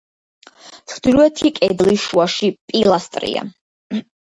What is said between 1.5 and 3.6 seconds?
კედლის შუაში პილასტრია.